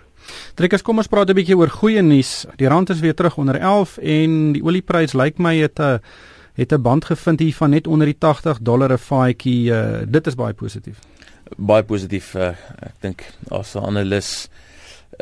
Trekkers 0.55 0.83
kom 0.83 0.99
ons 0.99 1.11
praat 1.11 1.31
'n 1.31 1.39
bietjie 1.39 1.57
oor 1.59 1.71
goeie 1.71 2.03
nuus. 2.03 2.47
Die 2.57 2.69
rand 2.69 2.91
is 2.91 3.01
weer 3.01 3.15
terug 3.15 3.37
onder 3.37 3.61
11 3.61 3.99
en 3.99 4.53
die 4.53 4.63
olieprys 4.63 5.15
lyk 5.15 5.39
my 5.39 5.57
het 5.59 5.79
'n 5.79 5.99
uh, 5.99 6.27
het 6.59 6.73
'n 6.73 6.83
band 6.83 7.05
gevind 7.05 7.39
hier 7.41 7.55
van 7.55 7.71
net 7.71 7.87
onder 7.87 8.07
die 8.07 8.19
80 8.19 8.59
dollar 8.61 8.93
'n 8.93 8.99
faadjie. 8.99 9.71
Uh, 9.71 10.03
dit 10.09 10.27
is 10.27 10.35
baie 10.35 10.55
positief. 10.55 10.99
Baie 11.57 11.83
positief. 11.83 12.35
Uh, 12.35 12.49
ek 12.79 12.95
dink 13.01 13.25
as 13.49 13.75
'n 13.75 13.85
analis 13.85 14.49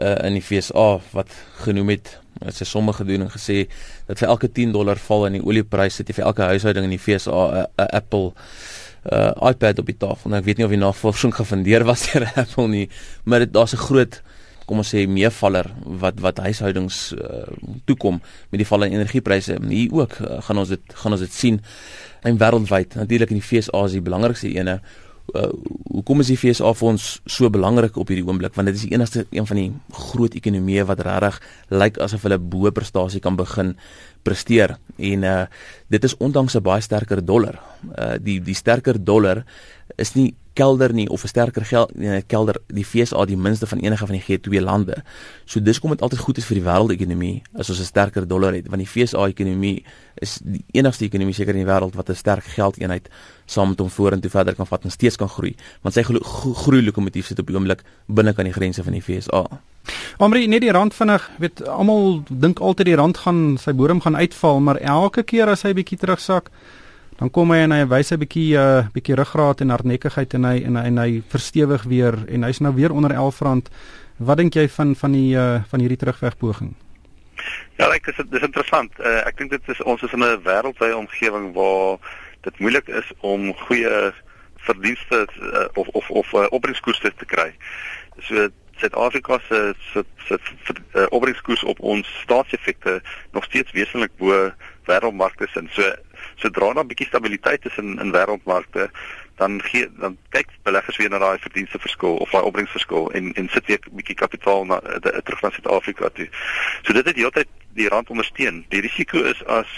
uh, 0.02 0.24
in 0.24 0.32
die 0.32 0.42
FSA 0.42 1.00
wat 1.12 1.28
genoem 1.64 1.88
het, 1.88 2.18
sy 2.48 2.64
somme 2.64 2.92
gedoen 2.92 3.26
en 3.26 3.30
gesê 3.30 3.66
dat 4.06 4.18
vir 4.18 4.28
elke 4.28 4.52
10 4.52 4.72
dollar 4.72 4.96
val 4.96 5.26
in 5.26 5.32
die 5.32 5.44
oliepryse, 5.44 5.98
het 5.98 6.08
jy 6.08 6.14
vir 6.14 6.24
elke 6.24 6.42
huishouding 6.42 6.84
in 6.84 6.96
die 6.96 7.04
FSA 7.04 7.30
'n 7.30 7.56
uh, 7.56 7.64
uh, 7.76 7.86
Apple 7.92 8.32
uh, 9.12 9.30
iPad 9.50 9.78
op 9.78 9.86
die 9.86 9.96
tafel. 9.96 10.30
Nou 10.30 10.40
ek 10.40 10.46
weet 10.46 10.56
nie 10.56 10.64
of 10.64 10.74
die 10.74 10.80
navorsing 10.80 11.34
gefundeer 11.34 11.84
was 11.84 12.06
deur 12.10 12.32
Apple 12.34 12.68
nie, 12.68 12.88
maar 13.24 13.38
dit 13.38 13.52
daar's 13.52 13.72
'n 13.72 13.86
groot 13.88 14.22
kom 14.66 14.82
ons 14.82 14.92
sê 14.94 15.06
meevaller 15.10 15.68
wat 16.02 16.20
wat 16.24 16.42
huishoudings 16.42 17.00
uh, 17.14 17.46
toekom 17.88 18.20
met 18.50 18.60
die 18.60 18.68
val 18.68 18.86
in 18.86 18.98
energiepryse. 18.98 19.58
Hier 19.70 19.94
ook 19.94 20.18
uh, 20.20 20.38
gaan 20.46 20.62
ons 20.62 20.74
dit 20.74 20.94
gaan 21.02 21.16
ons 21.16 21.24
dit 21.24 21.32
sien 21.32 21.60
in 22.26 22.38
wêreldwyd. 22.38 22.98
Natuurlik 22.98 23.34
in 23.34 23.40
die 23.40 23.46
FSA 23.46 23.84
is 23.86 23.98
die 23.98 24.04
belangrikste 24.04 24.50
ene. 24.52 24.80
Uh, 25.34 25.48
hoekom 25.90 26.22
is 26.22 26.30
die 26.30 26.38
FSA 26.38 26.70
vir 26.78 26.88
ons 26.92 27.06
so 27.26 27.50
belangrik 27.50 27.96
op 27.98 28.10
hierdie 28.10 28.26
oomblik? 28.26 28.54
Want 28.54 28.70
dit 28.70 28.78
is 28.78 28.86
die 28.86 28.94
enigste 28.94 29.24
een 29.34 29.46
van 29.48 29.58
die 29.58 29.68
groot 30.10 30.34
ekonomieë 30.38 30.86
wat 30.90 31.02
regtig 31.06 31.40
lyk 31.74 32.00
asof 32.02 32.26
hulle 32.26 32.38
bo 32.38 32.70
prestasie 32.74 33.22
kan 33.22 33.38
begin 33.38 33.74
presteer. 34.26 34.76
En 34.98 35.26
uh 35.26 35.44
dit 35.90 36.04
is 36.04 36.16
ondanks 36.18 36.56
'n 36.56 36.62
baie 36.62 36.82
sterker 36.82 37.24
dollar. 37.24 37.60
Uh 37.98 38.18
die 38.18 38.40
die 38.42 38.54
sterker 38.54 38.98
dollar 38.98 39.44
is 39.96 40.14
nie 40.14 40.34
kelder 40.56 40.94
nie 40.96 41.08
of 41.12 41.24
'n 41.24 41.28
sterker 41.28 41.64
geld 41.64 41.94
nee, 41.94 42.22
kelder 42.22 42.56
die 42.66 42.84
FSA 42.84 43.24
die 43.24 43.36
minste 43.36 43.66
van 43.66 43.78
enige 43.78 44.06
van 44.06 44.16
die 44.16 44.24
G2 44.26 44.60
lande. 44.60 45.02
So 45.44 45.60
dis 45.60 45.78
kom 45.78 45.90
dit 45.90 46.02
altyd 46.02 46.18
goed 46.18 46.38
is 46.38 46.44
vir 46.44 46.56
die 46.60 46.64
wêreldekonomie 46.64 47.42
as 47.54 47.70
ons 47.70 47.80
'n 47.80 47.84
sterker 47.84 48.26
dollar 48.26 48.54
het 48.54 48.68
want 48.68 48.82
die 48.82 48.88
FSA 48.88 49.26
ekonomie 49.28 49.84
is 50.14 50.40
die 50.42 50.64
enigste 50.72 51.04
ekonomie 51.04 51.34
seker 51.34 51.54
in 51.54 51.64
die 51.64 51.72
wêreld 51.72 51.94
wat 51.94 52.08
'n 52.10 52.14
sterk 52.14 52.44
geldeenheid 52.44 53.08
saam 53.46 53.68
met 53.68 53.78
hom 53.78 53.90
vorentoe 53.90 54.30
verder 54.30 54.54
kan 54.54 54.66
vat 54.66 54.84
en 54.84 54.90
steeds 54.90 55.16
kan 55.16 55.28
groei 55.28 55.54
want 55.82 55.94
sy 55.94 56.02
groei 56.02 56.82
lokomotief 56.82 57.26
sit 57.26 57.38
op 57.38 57.46
die 57.46 57.56
oomblik 57.56 57.82
binne 58.06 58.32
kan 58.32 58.44
die 58.44 58.52
grense 58.52 58.82
van 58.82 58.92
die 58.92 59.02
FSA. 59.02 59.46
Omri 60.18 60.46
net 60.46 60.64
die 60.64 60.72
rand 60.72 60.94
vinnig, 60.94 61.30
weet 61.38 61.62
almal 61.68 62.22
dink 62.28 62.60
altyd 62.60 62.86
die 62.86 62.96
rand 62.96 63.18
gaan 63.18 63.58
sy 63.60 63.74
bodem 63.76 64.00
gaan 64.00 64.16
uitval, 64.16 64.60
maar 64.60 64.80
elke 64.80 65.22
keer 65.22 65.52
as 65.52 65.62
hy 65.62 65.74
bietjie 65.76 65.98
terugsak, 66.00 66.50
dan 67.18 67.30
kom 67.30 67.50
hy 67.50 67.62
en 67.64 67.72
hy 67.72 67.84
wys 67.88 68.12
'n 68.12 68.18
bietjie 68.18 68.56
'n 68.56 68.60
uh, 68.60 68.88
bietjie 68.92 69.16
ruggraat 69.16 69.60
en 69.60 69.70
hardnekkigheid 69.70 70.34
en 70.34 70.44
hy 70.44 70.56
en 70.64 70.76
hy, 70.76 70.84
en 70.84 70.98
hy 70.98 71.22
verstewig 71.28 71.82
weer 71.82 72.14
en 72.28 72.42
hy's 72.42 72.60
nou 72.60 72.74
weer 72.74 72.92
onder 72.92 73.12
11 73.12 73.40
rand. 73.40 73.70
Wat 74.18 74.36
dink 74.36 74.54
jy 74.54 74.68
van 74.68 74.94
van 74.94 75.12
die 75.12 75.36
uh, 75.36 75.62
van 75.68 75.80
hierdie 75.80 75.98
terugwegpoging? 75.98 76.74
Ja, 77.76 77.88
ek 77.92 78.04
dis 78.04 78.20
dis 78.30 78.42
interessant. 78.42 78.92
Uh, 79.00 79.26
ek 79.26 79.36
dink 79.38 79.50
dit 79.50 79.68
is 79.68 79.82
ons 79.82 80.02
is 80.02 80.12
in 80.12 80.24
'n 80.24 80.42
wêreldwye 80.44 80.96
omgewing 80.96 81.52
waar 81.52 81.98
dit 82.42 82.58
moeilik 82.58 82.88
is 82.88 83.08
om 83.20 83.52
goeie 83.66 84.12
verdienste 84.56 85.26
uh, 85.40 85.66
of 85.74 85.88
of 85.88 86.10
of 86.10 86.32
uh, 86.32 86.46
opbrengskoste 86.50 87.12
te 87.16 87.24
kry. 87.24 87.52
So 88.28 88.48
Suid-Afrika 88.76 89.38
se 89.48 89.74
se 89.92 90.04
se 90.28 90.38
uh, 90.92 91.06
opbrengskoers 91.08 91.64
op 91.64 91.80
ons 91.80 92.08
staatseffekte 92.22 93.02
nog 93.32 93.44
steeds 93.44 93.72
wesentlik 93.72 94.12
bo 94.20 94.52
wêreldmarkte 94.86 95.48
sin. 95.52 95.68
So 95.72 95.94
sodra 96.36 96.72
daar 96.72 96.84
'n 96.84 96.86
bietjie 96.86 97.06
stabiliteit 97.06 97.64
is 97.64 97.76
in 97.76 97.98
in 97.98 98.12
wêreldmarkte, 98.12 98.90
dan 99.36 99.62
gee 99.62 99.88
dan 99.98 100.16
kyk 100.28 100.48
beleggers 100.62 100.96
weer 100.96 101.10
na 101.10 101.18
daai 101.18 101.38
verdienste 101.38 101.78
verskil 101.78 102.16
of 102.16 102.30
daai 102.30 102.44
opbrengsverskil 102.44 103.12
en 103.12 103.32
en 103.32 103.48
sit 103.48 103.66
weer 103.66 103.80
'n 103.80 103.96
bietjie 103.96 104.14
kapitaal 104.14 104.64
na 104.64 104.80
de, 104.80 105.00
de, 105.00 105.22
terug 105.22 105.40
na 105.42 105.50
Suid-Afrika 105.50 106.08
toe. 106.08 106.28
So 106.82 106.92
dit 106.92 107.06
het 107.06 107.16
heeltyd 107.16 107.48
die 107.74 107.88
rand 107.88 108.10
ondersteun. 108.10 108.64
Die 108.68 108.80
risiko 108.80 109.22
is 109.22 109.44
as 109.44 109.68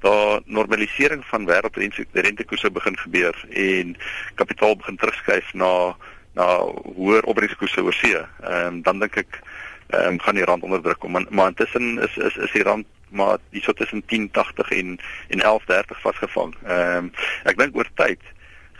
daar 0.00 0.40
normalisering 0.44 1.24
van 1.26 1.46
wêreldrentekoerse 1.46 2.70
begin 2.70 2.98
gebeur 2.98 3.44
en 3.50 3.96
kapitaal 4.34 4.76
begin 4.76 4.96
terugskuif 4.96 5.52
na 5.52 5.96
na 6.34 6.46
hoër 6.96 7.22
opbrengskoerse 7.28 7.82
oor 7.82 7.92
see. 7.92 8.16
Ehm 8.16 8.66
um, 8.66 8.82
dan 8.82 8.98
dink 8.98 9.16
ek 9.16 9.40
ehm 9.92 10.12
um, 10.12 10.20
gaan 10.20 10.34
die 10.34 10.44
rand 10.44 10.62
onder 10.62 10.82
druk 10.82 10.98
kom. 10.98 11.10
Maar, 11.12 11.26
maar 11.30 11.46
intussen 11.46 11.98
is 11.98 12.16
is 12.16 12.36
is 12.36 12.52
die 12.52 12.62
rand 12.62 12.86
maar 13.12 13.38
hierso 13.50 13.72
tussen 13.72 14.02
10.80 14.06 14.76
en 14.78 14.98
en 15.28 15.42
11.30 15.42 16.00
vasgevang. 16.04 16.54
Ehm 16.64 16.96
um, 16.96 17.12
ek 17.44 17.58
dink 17.58 17.76
oor 17.76 17.88
tyd 17.94 18.20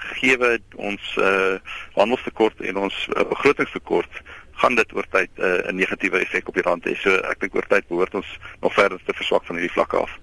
gegee 0.02 0.58
ons 0.76 1.16
uh 1.18 1.58
handelstekort 1.94 2.60
en 2.60 2.76
ons 2.86 3.08
uh, 3.16 3.24
begrotingstekort 3.28 4.22
gaan 4.62 4.74
dit 4.74 4.94
oor 4.94 5.06
tyd 5.10 5.30
'n 5.36 5.42
uh, 5.42 5.70
'n 5.70 5.76
negatiewe 5.76 6.18
effek 6.18 6.48
op 6.48 6.54
die 6.54 6.62
rand 6.62 6.84
hê. 6.84 6.94
So 6.96 7.14
ek 7.30 7.40
dink 7.40 7.54
oor 7.54 7.66
tyd 7.68 7.88
behoort 7.88 8.14
ons 8.14 8.38
nog 8.60 8.74
verder 8.74 9.00
te 9.06 9.14
verswak 9.14 9.44
van 9.44 9.56
hierdie 9.56 9.74
vlakke 9.74 9.96
af. 9.96 10.18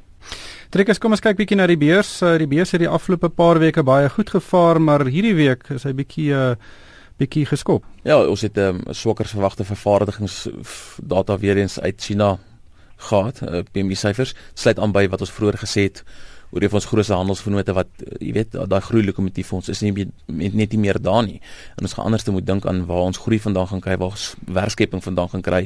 Trekkers, 0.69 0.99
kom 0.99 1.11
ons 1.11 1.23
kyk 1.23 1.37
bietjie 1.37 1.57
na 1.57 1.67
die 1.67 1.77
beurs. 1.77 2.21
Uh, 2.21 2.37
die 2.37 2.47
beurs 2.47 2.71
het 2.71 2.79
die 2.79 2.89
afgelope 2.89 3.29
paar 3.29 3.59
weke 3.59 3.83
baie 3.83 4.09
goed 4.09 4.29
gevaar, 4.29 4.81
maar 4.81 5.05
hierdie 5.05 5.35
week 5.35 5.69
is 5.69 5.83
hy 5.83 5.93
bietjie 5.93 6.31
uh 6.33 6.55
bietjie 7.19 7.45
geskop. 7.45 7.83
Ja, 8.07 8.15
ons 8.23 8.41
het 8.41 8.55
'n 8.55 8.59
um, 8.59 8.93
swakker 8.95 9.25
verwagte 9.27 9.63
vervaardigingsdata 9.63 11.37
weer 11.37 11.57
eens 11.57 11.79
uit 11.79 12.01
China 12.01 12.39
gehad, 13.00 13.41
uh, 13.44 13.63
PMI 13.72 13.96
syfers 13.96 14.36
sluit 14.53 14.79
aan 14.79 14.94
by 14.96 15.08
wat 15.12 15.24
ons 15.25 15.32
vroeër 15.32 15.60
gesê 15.63 15.88
het 15.88 16.03
oor 16.50 16.63
die 16.63 16.70
van 16.72 16.79
ons 16.79 16.88
grootste 16.89 17.18
handelsvennote 17.18 17.75
wat 17.77 17.89
uh, 18.03 18.13
jy 18.20 18.34
weet 18.39 18.58
daai 18.72 18.82
groei 18.86 19.03
lokomotief 19.06 19.51
ons 19.53 19.70
is 19.70 19.84
nie 19.86 19.94
net, 20.27 20.56
nie 20.74 20.82
meer 20.82 21.00
daar 21.01 21.24
nie. 21.25 21.39
En 21.77 21.88
ons 21.88 21.94
gaan 21.98 22.10
anders 22.10 22.25
te 22.25 22.34
moet 22.36 22.46
dink 22.46 22.65
aan 22.70 22.86
waar 22.89 23.10
ons 23.10 23.22
groei 23.22 23.39
vandaan 23.39 23.70
gaan 23.74 23.84
kry, 23.86 23.98
waar 24.01 24.15
ons 24.18 24.32
werkskeping 24.60 25.03
vandaan 25.06 25.29
gaan 25.36 25.46
kry 25.46 25.65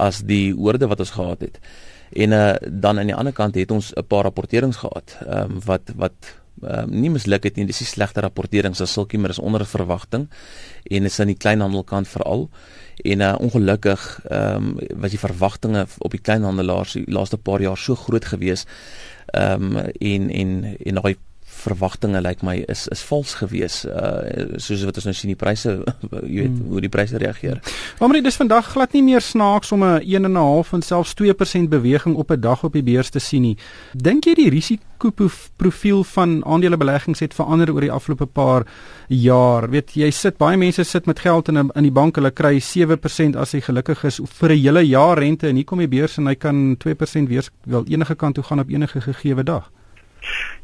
as 0.00 0.22
die 0.26 0.52
oorde 0.56 0.88
wat 0.90 1.02
ons 1.04 1.16
gehad 1.16 1.42
het. 1.48 1.58
En 2.12 2.36
uh, 2.36 2.54
dan 2.68 3.00
aan 3.00 3.08
die 3.08 3.16
ander 3.16 3.32
kant 3.32 3.56
het 3.56 3.70
ons 3.70 3.92
'n 3.96 4.06
paar 4.06 4.24
rapporterings 4.28 4.76
gehad 4.84 5.16
um, 5.26 5.60
wat 5.64 5.92
wat 5.96 6.41
Um, 6.60 6.90
nie 6.92 7.10
misluk 7.10 7.46
het 7.48 7.56
nie 7.56 7.64
dis 7.66 7.80
die 7.80 7.88
slegte 7.88 8.20
rapporterings 8.22 8.80
as 8.84 8.92
sulkie 8.92 9.18
maar 9.18 9.32
is 9.32 9.40
onder 9.42 9.64
verwagting 9.66 10.28
en 10.84 11.08
is 11.08 11.16
aan 11.20 11.32
die 11.32 11.38
kleinhandelkant 11.40 12.06
veral 12.06 12.44
En 13.02 13.20
uh, 13.20 13.34
ongelukkig 13.38 14.20
ehm 14.28 14.54
um, 14.54 14.78
was 15.00 15.10
die 15.10 15.18
verwagtinge 15.18 15.86
op 15.98 16.10
die 16.10 16.20
kleinhandelaars 16.20 16.92
die 16.92 17.04
laaste 17.10 17.36
paar 17.36 17.60
jaar 17.60 17.78
so 17.78 17.94
groot 17.94 18.24
gewees. 18.24 18.66
Ehm 19.26 19.76
um, 19.76 19.76
en 19.98 20.30
en 20.30 20.76
en 20.84 20.94
daai 20.94 21.16
verwagtinge 21.62 22.20
lyk 22.20 22.42
like 22.42 22.46
my 22.46 22.64
is 22.68 22.86
is 22.88 23.02
vals 23.08 23.34
gewees 23.40 23.84
uh 23.84 24.58
soos 24.62 24.84
wat 24.88 24.98
ons 25.00 25.08
nou 25.08 25.14
sien 25.14 25.32
die 25.32 25.38
pryse 25.38 25.70
jy 25.74 26.42
weet 26.42 26.56
hmm. 26.56 26.68
hoe 26.70 26.82
die 26.84 26.92
pryse 26.92 27.18
reageer. 27.18 27.60
Maar 28.00 28.20
dis 28.22 28.38
vandag 28.38 28.72
glad 28.74 28.92
nie 28.92 29.02
meer 29.02 29.20
snaaks 29.20 29.72
om 29.72 29.84
'n 29.84 30.00
1.5 30.02 30.72
en 30.72 30.82
selfs 30.82 31.14
2% 31.14 31.68
beweging 31.68 32.16
op 32.16 32.30
'n 32.30 32.40
dag 32.40 32.64
op 32.64 32.72
die 32.72 32.82
beurs 32.82 33.10
te 33.10 33.18
sien 33.18 33.42
nie. 33.42 33.56
Dink 33.92 34.24
jy 34.24 34.34
die 34.34 34.50
risikoprofiel 34.50 36.04
van 36.04 36.44
aandelebeleggings 36.44 37.20
het 37.20 37.34
verander 37.34 37.72
oor 37.72 37.80
die 37.80 37.92
afgelope 37.92 38.26
paar 38.26 38.66
jaar? 39.08 39.70
Weet 39.70 39.94
jy 39.94 40.10
sit 40.10 40.36
baie 40.36 40.56
mense 40.56 40.84
sit 40.84 41.06
met 41.06 41.18
geld 41.18 41.48
in 41.48 41.58
'n 41.58 41.70
in 41.74 41.82
die 41.82 41.92
bank, 41.92 42.16
hulle 42.16 42.30
kry 42.30 42.60
7% 42.60 43.36
as 43.36 43.52
hy 43.52 43.60
gelukkig 43.60 44.04
is 44.04 44.20
vir 44.24 44.50
'n 44.50 44.62
hele 44.62 44.86
jaar 44.86 45.18
rente 45.18 45.48
en 45.48 45.56
hier 45.56 45.64
kom 45.64 45.78
die 45.78 45.88
beurs 45.88 46.18
en 46.18 46.26
hy 46.26 46.34
kan 46.34 46.76
2% 46.76 47.28
weer 47.28 47.48
wel 47.64 47.84
enige 47.88 48.14
kant 48.14 48.34
toe 48.34 48.44
gaan 48.44 48.60
op 48.60 48.68
enige 48.68 49.00
gegee 49.00 49.44
dag. 49.44 49.70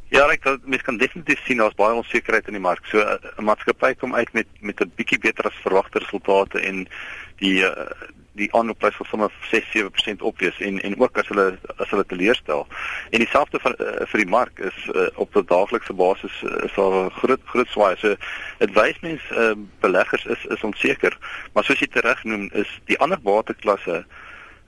Ja, 0.08 0.22
ek 0.32 0.44
dink 0.46 0.64
mens 0.64 0.84
kan 0.86 0.96
definitief 0.96 1.40
sien 1.44 1.58
daar's 1.60 1.76
baie 1.76 1.96
onsekerheid 1.98 2.46
in 2.48 2.56
die 2.56 2.64
mark. 2.64 2.86
So 2.88 3.00
eh, 3.00 3.18
'n 3.36 3.44
maatskappy 3.44 3.92
kom 3.94 4.14
uit 4.14 4.32
met 4.32 4.46
met 4.60 4.80
'n 4.80 4.92
bietjie 4.96 5.18
beter 5.18 5.44
as 5.44 5.64
verwagte 5.64 5.98
resultate 5.98 6.60
en 6.60 6.88
die 7.36 7.60
uh, 7.60 7.92
die 8.32 8.48
aanloopprys 8.54 8.96
sal 8.96 9.06
sommer 9.10 9.32
6-7% 9.50 10.24
opwees 10.30 10.58
en 10.60 10.80
en 10.80 10.96
ook 11.00 11.18
as 11.18 11.28
hulle 11.28 11.58
as 11.76 11.90
hulle 11.90 12.06
teleurstel. 12.06 12.66
En 13.10 13.18
dieselfde 13.18 13.60
vir 13.60 13.76
uh, 13.80 14.06
vir 14.06 14.24
die 14.24 14.30
mark 14.36 14.58
is 14.58 14.78
op 15.14 15.36
'n 15.36 15.44
daaglikse 15.44 15.92
basis 15.92 16.42
is 16.64 16.72
daar 16.72 17.10
groot 17.10 17.40
groot 17.44 17.68
swaai. 17.68 17.96
So 17.96 18.16
dit 18.58 18.72
wys 18.72 19.00
mens 19.00 19.22
uh, 19.30 19.52
beleggers 19.80 20.24
is 20.24 20.44
is 20.44 20.64
onseker, 20.64 21.18
maar 21.52 21.64
soos 21.64 21.80
jy 21.80 21.86
tereg 21.86 22.24
noem 22.24 22.48
is 22.52 22.80
die 22.84 22.98
ander 22.98 23.18
waterklasse 23.22 24.04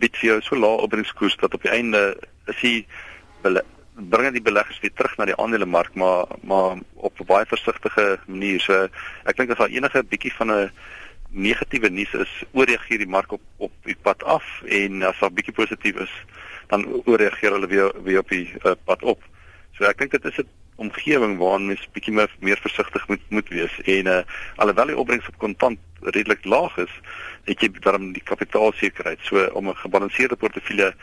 bied 0.01 0.17
vir 0.17 0.31
jou 0.31 0.41
so 0.41 0.57
lae 0.57 0.85
opbrengskoers 0.85 1.37
dat 1.37 1.55
op 1.55 1.63
die 1.63 1.73
einde 1.73 2.17
is 2.47 2.61
die 2.61 2.87
bring 3.95 4.33
die 4.33 4.43
beleggers 4.43 4.81
weer 4.81 4.93
terug 4.95 5.17
na 5.17 5.25
die 5.25 5.37
aandelemark 5.37 5.95
maar 5.95 6.27
maar 6.43 6.79
op 6.95 7.21
'n 7.21 7.27
baie 7.27 7.47
versigtige 7.47 8.19
manier. 8.27 8.61
So 8.61 8.89
ek 9.25 9.37
dink 9.37 9.51
as 9.51 9.59
daar 9.59 9.69
enige 9.69 10.05
bietjie 10.05 10.33
van 10.33 10.51
'n 10.53 10.71
negatiewe 11.31 11.91
nuus 11.91 12.13
is, 12.13 12.45
ooreageer 12.53 12.99
die 12.99 13.09
mark 13.09 13.33
op 13.33 13.43
op 13.57 13.73
die 13.85 13.97
pad 14.03 14.23
af 14.25 14.63
en 14.67 15.03
as 15.03 15.19
daar 15.19 15.33
bietjie 15.33 15.55
positief 15.55 15.97
is, 15.97 16.15
dan 16.69 16.87
ooreageer 17.05 17.53
hulle 17.53 17.67
weer 17.67 17.93
weer 18.03 18.19
op 18.19 18.29
die 18.29 18.53
uh, 18.65 18.73
pad 18.85 19.03
op. 19.03 19.23
So 19.73 19.85
ek 19.85 19.99
dink 19.99 20.11
dit 20.11 20.25
is 20.25 20.39
'n 20.39 20.49
omgewing 20.77 21.39
waarin 21.39 21.67
mens 21.67 21.89
bietjie 21.93 22.15
meer 22.15 22.31
meer 22.41 22.59
versigtig 22.61 23.09
moet 23.09 23.23
moet 23.29 23.49
wees 23.49 23.81
en 23.85 24.07
uh, 24.07 24.23
alhoewel 24.57 24.87
die 24.87 24.97
opbrengs 24.97 25.29
op 25.29 25.39
kontant 25.39 25.79
redelik 26.01 26.45
laag 26.45 26.77
is, 26.77 26.93
het 27.45 27.61
jy 27.61 27.69
daarom 27.81 28.13
die 28.13 28.23
kapitaalsekerheid. 28.25 29.19
So 29.23 29.45
om 29.53 29.69
'n 29.69 29.77
gebalanseerde 29.77 30.37
portefeulje 30.37 30.95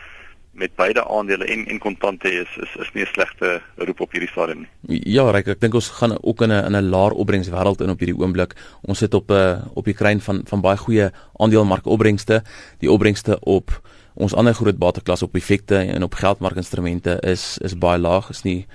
met 0.58 0.76
beide 0.76 1.06
aandele 1.06 1.46
en 1.46 1.66
en 1.68 1.80
kontante 1.80 2.32
is 2.32 2.58
is 2.64 2.76
is 2.82 2.92
nie 2.94 3.04
'n 3.04 3.14
slegte 3.14 3.62
roep 3.76 4.00
op 4.00 4.12
hierdie 4.12 4.30
stadium 4.30 4.60
nie. 4.60 5.02
Ja, 5.14 5.30
Ryk, 5.32 5.48
ek 5.48 5.60
dink 5.60 5.74
ons 5.74 5.90
gaan 5.90 6.18
ook 6.24 6.42
in 6.42 6.52
'n 6.52 6.66
in 6.66 6.76
'n 6.76 6.90
laer 6.90 7.12
opbrengswêreld 7.12 7.82
in 7.82 7.90
op 7.90 8.00
hierdie 8.00 8.18
oomblik. 8.18 8.56
Ons 8.82 8.98
sit 8.98 9.14
op 9.14 9.30
'n 9.30 9.34
uh, 9.34 9.62
op 9.74 9.86
die 9.86 9.94
kruin 9.94 10.22
van 10.22 10.42
van 10.46 10.62
baie 10.62 10.78
goeie 10.78 11.12
aandelemarkopbrengste. 11.34 12.44
Die 12.80 12.92
opbrengste 12.92 13.40
op 13.40 13.82
ons 14.14 14.34
ander 14.34 14.54
groot 14.54 14.78
bateklas 14.78 15.22
op 15.22 15.36
effekte 15.36 15.76
en 15.76 16.04
op 16.04 16.14
geldmarkinstrumente 16.14 17.20
is 17.22 17.58
is 17.58 17.78
baie 17.78 18.00
laag. 18.00 18.30
Is 18.30 18.44
nie 18.44 18.66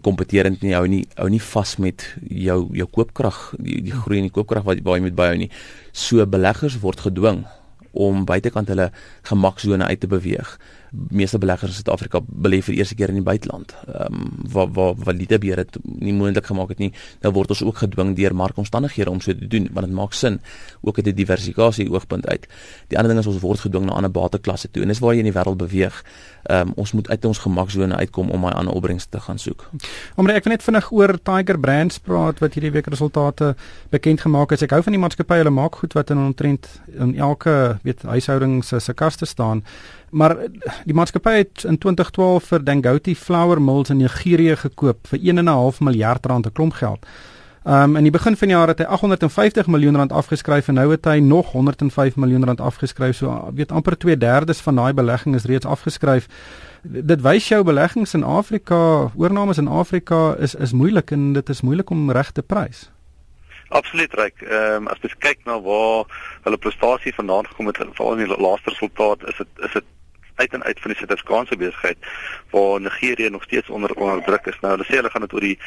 kompeterend 0.00 0.60
nie. 0.62 0.74
Hou 0.74 0.86
nie 0.88 1.06
hou 1.14 1.28
nie 1.28 1.42
vas 1.42 1.76
met 1.76 2.16
jou 2.28 2.68
jou 2.72 2.88
koopkrag, 2.90 3.54
die, 3.58 3.82
die 3.82 3.92
groei 3.92 4.16
in 4.18 4.28
die 4.28 4.36
koopkrag 4.36 4.64
wat 4.64 4.82
baie 4.82 5.00
met 5.00 5.14
byhou 5.14 5.36
nie. 5.36 5.50
So 5.92 6.26
beleggers 6.26 6.80
word 6.80 7.00
gedwing 7.00 7.46
om 7.92 8.24
buitekant 8.24 8.68
hulle 8.68 8.90
gemaksone 9.22 9.84
uit 9.84 10.00
te 10.00 10.06
beweeg 10.06 10.58
meeste 10.90 11.38
beleggers 11.38 11.70
in 11.70 11.76
Suid-Afrika 11.76 12.20
belê 12.26 12.60
vir 12.62 12.74
eerste 12.74 12.94
keer 12.98 13.12
in 13.12 13.20
die 13.20 13.26
buiteland. 13.26 13.74
Ehm 13.86 14.14
um, 14.14 14.28
waar 14.52 14.68
waar 14.74 14.94
valide 14.98 15.38
beheer 15.38 15.62
het 15.62 15.76
nie 15.82 16.12
moontlik 16.12 16.46
gemaak 16.46 16.68
het 16.68 16.78
nie. 16.78 16.92
Nou 17.22 17.32
word 17.34 17.50
ons 17.54 17.62
ook 17.62 17.76
gedwing 17.82 18.16
deur 18.16 18.34
markomstandighede 18.34 19.10
om 19.10 19.20
so 19.20 19.32
te 19.32 19.46
doen 19.46 19.68
want 19.72 19.86
dit 19.86 19.94
maak 19.96 20.12
sin 20.12 20.40
ook 20.80 20.96
uit 20.96 21.06
'n 21.06 21.14
diversifikasie 21.14 21.90
oogpunt 21.90 22.26
uit. 22.26 22.46
Die 22.88 22.98
ander 22.98 23.14
ding 23.14 23.20
is 23.20 23.32
ons 23.32 23.40
word 23.40 23.60
gedwing 23.60 23.86
na 23.86 23.92
ander 23.92 24.10
bateklasse 24.10 24.70
toe 24.70 24.82
en 24.82 24.88
dis 24.88 24.98
waar 24.98 25.12
jy 25.12 25.18
in 25.18 25.32
die 25.32 25.38
wêreld 25.38 25.56
beweeg. 25.56 26.04
Ehm 26.42 26.68
um, 26.68 26.72
ons 26.76 26.92
moet 26.92 27.08
uit 27.08 27.24
ons 27.24 27.38
gemaksone 27.38 27.96
uitkom 27.96 28.30
om 28.30 28.40
my 28.40 28.50
ander 28.50 28.74
opbrengs 28.74 29.06
te 29.06 29.20
gaan 29.20 29.38
soek. 29.38 29.70
Omdat 30.16 30.36
ek 30.36 30.44
net 30.44 30.62
vinnig 30.62 30.90
oor 30.90 31.18
Tiger 31.22 31.58
Brands 31.58 31.98
praat 31.98 32.38
wat 32.38 32.54
hierdie 32.54 32.72
week 32.72 32.86
resultate 32.86 33.54
bekend 33.90 34.20
gemaak 34.20 34.50
het. 34.50 34.62
Ek 34.62 34.70
hou 34.70 34.82
van 34.82 34.92
die 34.92 35.00
maatskappy. 35.00 35.34
Hulle 35.34 35.50
maak 35.50 35.74
goed 35.74 35.92
wat 35.92 36.10
in 36.10 36.18
omtrent 36.18 36.68
in 36.98 37.14
elke 37.18 37.78
weet 37.82 38.02
huishouding 38.02 38.64
se 38.64 38.78
se 38.78 38.94
kaste 38.94 39.26
staan. 39.26 39.64
Maar 40.10 40.36
die 40.84 40.94
maatskappy 40.94 41.36
het 41.42 41.64
in 41.64 41.78
2012 41.78 42.44
vir 42.52 42.64
Dangote 42.64 43.14
Flour 43.14 43.62
Mills 43.62 43.90
in 43.90 44.00
Nigerië 44.02 44.56
gekoop 44.56 45.06
vir 45.06 45.18
1.5 45.18 45.78
miljard 45.80 46.26
rand, 46.26 46.46
'n 46.46 46.52
klomp 46.52 46.72
geld. 46.72 47.06
Um 47.64 47.96
in 47.96 48.02
die 48.02 48.10
begin 48.10 48.36
van 48.36 48.48
die 48.48 48.56
jaar 48.56 48.68
het 48.68 48.78
hy 48.78 48.84
850 48.84 49.66
miljoen 49.66 49.96
rand 49.96 50.12
afgeskryf 50.12 50.68
en 50.68 50.74
nou 50.74 50.90
het 50.90 51.04
hy 51.04 51.18
nog 51.20 51.52
105 51.52 52.16
miljoen 52.16 52.44
rand 52.44 52.60
afgeskryf. 52.60 53.16
So 53.16 53.50
weet 53.54 53.72
amper 53.72 53.96
2/3 53.98 54.62
van 54.62 54.74
daai 54.74 54.92
belegging 54.92 55.34
is 55.34 55.44
reeds 55.44 55.66
afgeskryf. 55.66 56.26
Dit 56.82 57.20
wys 57.20 57.48
jou 57.48 57.62
beleggings 57.64 58.14
in 58.14 58.22
Afrika, 58.22 59.10
oornames 59.16 59.58
in 59.58 59.68
Afrika 59.68 60.34
is 60.38 60.54
is 60.54 60.72
moeilik 60.72 61.10
en 61.10 61.32
dit 61.32 61.48
is 61.48 61.60
moeilik 61.60 61.90
om 61.90 62.10
reg 62.10 62.30
te 62.30 62.42
prys. 62.42 62.90
Absoluut 63.68 64.14
reg. 64.14 64.32
Ehm 64.42 64.74
um, 64.74 64.88
as 64.88 64.98
jy 65.02 65.14
kyk 65.18 65.44
na 65.44 65.60
waar 65.60 66.04
hulle 66.42 66.56
prestasie 66.56 67.14
vandaan 67.14 67.46
gekom 67.46 67.66
het, 67.66 67.76
veral 67.76 68.16
in 68.18 68.26
die 68.26 68.40
laaste 68.40 68.70
resultaat, 68.70 69.28
is 69.28 69.36
dit 69.36 69.48
is 69.68 69.72
dit 69.72 69.84
uit 70.40 70.52
en 70.56 70.64
uit 70.64 70.80
van 70.80 70.90
die 70.90 70.98
Suid-Afrikaanse 70.98 71.56
besigheid 71.56 72.10
waar 72.50 72.80
Nigerië 72.80 73.30
nog 73.30 73.42
steeds 73.42 73.68
onder 73.68 73.94
onder 73.94 74.22
druk 74.24 74.46
is. 74.46 74.60
Nou 74.60 74.72
hulle 74.74 74.88
sê 74.88 74.96
hulle 75.00 75.10
gaan 75.10 75.26
dit 75.26 75.34
oor 75.36 75.46
die 75.46 75.58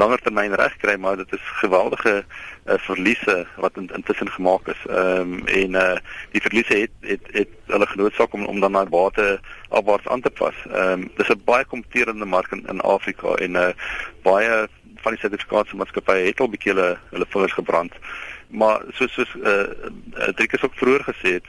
langer 0.00 0.20
termyn 0.22 0.54
regkry, 0.54 0.96
maar 0.96 1.16
dit 1.16 1.32
is 1.36 1.52
geweldige 1.62 2.14
uh, 2.22 2.74
verliese 2.88 3.46
wat 3.56 3.76
in, 3.80 3.90
intussen 3.94 4.30
gemaak 4.36 4.68
is. 4.74 4.82
Ehm 4.88 5.32
um, 5.34 5.46
en 5.46 5.78
uh 5.84 5.96
die 6.34 6.44
verliese 6.46 6.74
het 6.84 7.08
het 7.12 7.30
het 7.32 7.54
hulle 7.72 7.86
genoodsaak 7.86 8.32
om 8.32 8.44
om 8.52 8.60
dan 8.60 8.76
na 8.76 8.84
bate 8.86 9.40
afwaarts 9.68 10.08
aan 10.08 10.20
te 10.26 10.30
pas. 10.42 10.56
Ehm 10.72 10.92
um, 10.92 11.10
dis 11.16 11.28
'n 11.28 11.42
baie 11.44 11.64
kompeterende 11.64 12.24
mark 12.24 12.52
in, 12.52 12.66
in 12.68 12.80
Afrika 12.80 13.34
en 13.46 13.54
uh 13.54 13.72
baie 14.22 14.68
van 15.02 15.12
die 15.12 15.20
Suid-Afrikaanse 15.20 15.76
maatskappye 15.76 16.26
het 16.28 16.40
al 16.40 16.52
bietjie 16.52 16.72
hulle 16.72 16.98
hulle 17.10 17.26
vingers 17.28 17.56
gebrand. 17.58 17.92
Maar 18.50 18.82
soos 18.98 19.12
soos 19.14 19.34
uh, 19.34 19.68
uh 20.18 20.32
Driekus 20.36 20.64
ook 20.66 20.74
vroeër 20.74 21.04
gesê 21.06 21.38
het, 21.38 21.46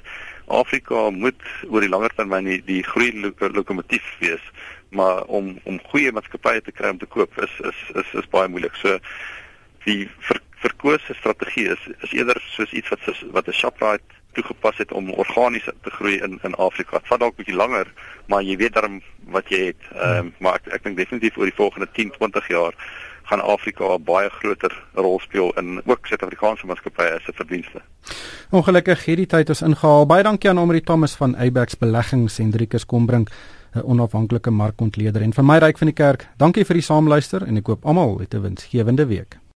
Afrika 0.51 1.09
moet 1.09 1.41
oor 1.69 1.81
die 1.83 1.89
langer 1.89 2.13
termyn 2.15 2.49
die, 2.49 2.61
die 2.67 2.83
groei 2.83 3.11
lokomotief 3.37 4.07
wees, 4.19 4.43
maar 4.89 5.23
om 5.23 5.57
om 5.63 5.79
goeie 5.91 6.11
maatskappye 6.11 6.61
te 6.61 6.71
kry 6.75 6.93
om 6.93 7.01
te 7.01 7.09
koop 7.09 7.37
is 7.43 7.59
is 7.71 7.83
is 8.03 8.15
is 8.23 8.31
baie 8.33 8.51
moeilik. 8.51 8.75
So 8.75 8.99
die 9.85 10.09
ver, 10.27 10.41
verkose 10.61 11.15
strategie 11.19 11.69
is 11.75 11.85
is 12.01 12.15
eerder 12.17 12.41
soos 12.55 12.73
iets 12.73 12.89
wat 12.89 13.07
wat 13.31 13.47
'n 13.47 13.59
Shoprite 13.61 14.19
toegepas 14.33 14.77
het 14.77 14.91
om 14.91 15.11
organies 15.11 15.67
te 15.83 15.91
groei 15.91 16.17
in 16.21 16.39
in 16.43 16.55
Afrika. 16.55 16.97
Dit 16.97 17.07
vat 17.07 17.19
dalk 17.19 17.33
'n 17.33 17.43
bietjie 17.43 17.55
langer, 17.55 17.87
maar 18.27 18.43
jy 18.43 18.57
weet 18.57 18.73
darm 18.73 19.01
wat 19.35 19.49
jy 19.49 19.65
het. 19.65 19.83
Ehm 19.95 20.17
um, 20.17 20.33
maar 20.39 20.55
ek 20.55 20.73
ek 20.73 20.83
dink 20.83 20.97
definitief 20.97 21.37
oor 21.37 21.49
die 21.49 21.61
volgende 21.63 21.87
10, 21.91 22.11
20 22.11 22.47
jaar 22.47 22.73
gaan 23.23 23.41
Afrika 23.41 23.95
'n 23.95 24.03
baie 24.03 24.29
groter 24.29 24.73
rol 24.93 25.19
speel 25.19 25.51
in 25.57 25.81
ook 25.85 26.07
Suid-Afrikaanse 26.07 26.65
maatskappye 26.65 27.19
se 27.25 27.31
verdienste. 27.33 27.81
Ongelukkig 28.51 29.05
hierdie 29.05 29.27
tyd 29.27 29.49
is 29.49 29.61
ingehaal. 29.61 30.05
Baie 30.05 30.23
dankie 30.23 30.49
aan 30.49 30.59
Omri 30.59 30.81
Thomas 30.81 31.15
van 31.15 31.37
Abex 31.37 31.77
Beleggings 31.77 32.39
en 32.39 32.51
Driekus 32.51 32.85
Kombrink, 32.85 33.29
'n 33.75 33.83
onafhanklike 33.83 34.51
markontleder 34.51 35.21
en 35.21 35.33
vir 35.33 35.43
my 35.43 35.57
ryk 35.57 35.77
van 35.77 35.87
die 35.87 35.95
kerk. 35.95 36.27
Dankie 36.37 36.65
vir 36.65 36.73
die 36.73 36.83
saamluister 36.83 37.47
en 37.47 37.57
ek 37.57 37.63
koop 37.63 37.85
almal 37.85 38.19
'n 38.19 38.41
winsgewende 38.41 39.07
week. 39.07 39.41